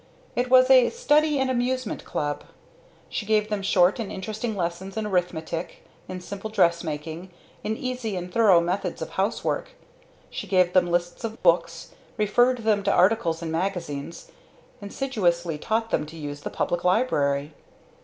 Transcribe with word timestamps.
It 0.35 0.49
was 0.49 0.71
a 0.71 0.89
"Study 0.89 1.37
and 1.37 1.47
Amusement 1.51 2.05
Club." 2.05 2.43
She 3.07 3.27
gave 3.27 3.49
them 3.49 3.61
short 3.61 3.99
and 3.99 4.11
interesting 4.11 4.55
lessons 4.55 4.97
in 4.97 5.05
arithmetic, 5.05 5.83
in 6.07 6.21
simple 6.21 6.49
dressmaking, 6.49 7.29
in 7.63 7.77
easy 7.77 8.15
and 8.15 8.33
thorough 8.33 8.59
methods 8.61 9.03
of 9.03 9.11
housework. 9.11 9.73
She 10.31 10.47
gave 10.47 10.73
them 10.73 10.87
lists 10.89 11.23
of 11.23 11.43
books, 11.43 11.91
referred 12.17 12.63
them 12.63 12.81
to 12.85 12.91
articles 12.91 13.43
in 13.43 13.51
magazines, 13.51 14.31
insidiously 14.81 15.59
taught 15.59 15.91
them 15.91 16.07
to 16.07 16.17
use 16.17 16.41
the 16.41 16.49
Public 16.49 16.83
Library. 16.83 17.53